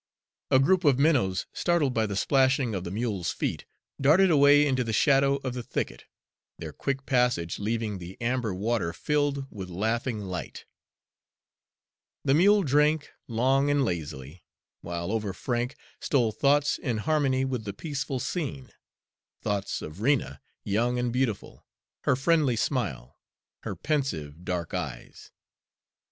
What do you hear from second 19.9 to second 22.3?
Rena, young and beautiful, her